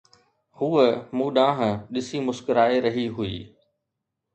[0.57, 0.85] هوءَ
[1.17, 3.41] مون ڏانهن ڏسي مسڪرائي رهي هئي